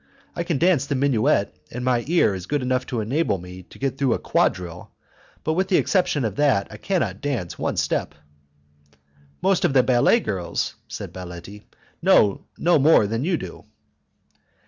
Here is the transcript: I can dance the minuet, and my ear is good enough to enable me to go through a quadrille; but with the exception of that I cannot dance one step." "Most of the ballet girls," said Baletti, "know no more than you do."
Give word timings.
I 0.35 0.41
can 0.41 0.57
dance 0.57 0.87
the 0.87 0.95
minuet, 0.95 1.53
and 1.69 1.85
my 1.85 2.03
ear 2.07 2.33
is 2.33 2.47
good 2.47 2.63
enough 2.63 2.87
to 2.87 3.01
enable 3.01 3.37
me 3.37 3.61
to 3.69 3.77
go 3.77 3.91
through 3.91 4.15
a 4.15 4.17
quadrille; 4.17 4.89
but 5.43 5.53
with 5.53 5.67
the 5.67 5.77
exception 5.77 6.25
of 6.25 6.37
that 6.37 6.67
I 6.71 6.77
cannot 6.77 7.21
dance 7.21 7.59
one 7.59 7.77
step." 7.77 8.15
"Most 9.43 9.63
of 9.63 9.73
the 9.73 9.83
ballet 9.83 10.19
girls," 10.19 10.73
said 10.87 11.13
Baletti, 11.13 11.65
"know 12.01 12.45
no 12.57 12.79
more 12.79 13.05
than 13.05 13.23
you 13.23 13.37
do." 13.37 13.65